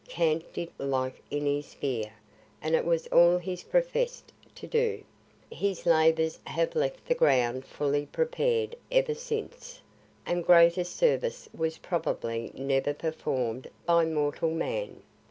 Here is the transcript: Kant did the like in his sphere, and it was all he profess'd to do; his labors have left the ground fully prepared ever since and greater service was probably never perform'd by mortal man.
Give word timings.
Kant 0.09 0.51
did 0.51 0.71
the 0.79 0.85
like 0.87 1.21
in 1.29 1.45
his 1.45 1.67
sphere, 1.67 2.13
and 2.59 2.73
it 2.73 2.85
was 2.85 3.05
all 3.09 3.37
he 3.37 3.55
profess'd 3.57 4.31
to 4.55 4.65
do; 4.65 5.03
his 5.51 5.85
labors 5.85 6.39
have 6.47 6.73
left 6.75 7.05
the 7.05 7.13
ground 7.13 7.65
fully 7.65 8.07
prepared 8.07 8.75
ever 8.91 9.13
since 9.13 9.79
and 10.25 10.43
greater 10.43 10.83
service 10.85 11.47
was 11.55 11.77
probably 11.77 12.51
never 12.55 12.95
perform'd 12.95 13.69
by 13.85 14.03
mortal 14.03 14.49
man. 14.49 15.03